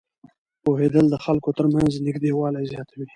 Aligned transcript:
پوهېدل 0.63 1.05
د 1.09 1.15
خلکو 1.25 1.49
ترمنځ 1.57 1.91
نږدېوالی 2.05 2.63
زیاتوي. 2.71 3.05